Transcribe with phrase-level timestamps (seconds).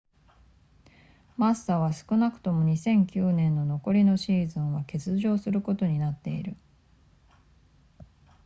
[1.37, 6.57] マッサは少なくとも2009年の残りのシーズンは欠場することになっている